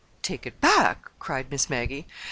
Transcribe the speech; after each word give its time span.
"Take 0.23 0.47
it 0.47 0.59
back!" 0.59 1.11
cried 1.19 1.51
Miss 1.51 1.69
Maggie. 1.69 2.07